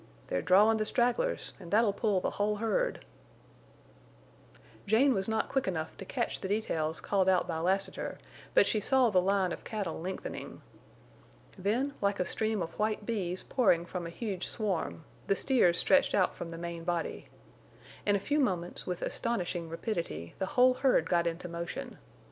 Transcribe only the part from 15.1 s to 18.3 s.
the steers stretched out from the main body. In a